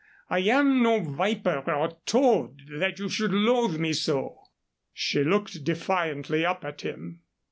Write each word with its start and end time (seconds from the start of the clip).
I 0.31 0.39
am 0.39 0.81
no 0.81 0.99
viper 0.99 1.59
or 1.71 1.95
toad 2.07 2.63
that 2.79 2.97
you 2.97 3.07
should 3.07 3.31
loathe 3.31 3.77
me 3.79 3.93
so." 3.93 4.41
She 4.95 5.23
looked 5.23 5.63
defiantly 5.63 6.43
up 6.43 6.65
at 6.65 6.81
him. 6.81 7.21